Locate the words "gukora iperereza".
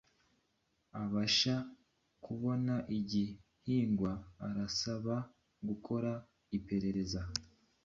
5.67-7.21